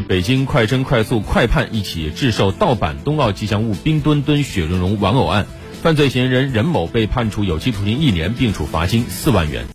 [0.00, 5.46] 北京快侦快速快判一起制售盗版冬奥吉祥物冰墩墩雪容融玩偶案，
[5.82, 9.64] 犯罪嫌疑人任某被判处有期徒刑一年，并处罚金四万元。